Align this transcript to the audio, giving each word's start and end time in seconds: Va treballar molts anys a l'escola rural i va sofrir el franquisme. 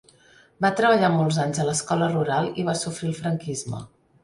Va 0.65 0.71
treballar 0.79 1.09
molts 1.17 1.37
anys 1.43 1.61
a 1.61 1.67
l'escola 1.69 2.09
rural 2.15 2.51
i 2.63 2.67
va 2.73 2.77
sofrir 2.83 3.13
el 3.13 3.17
franquisme. 3.23 3.87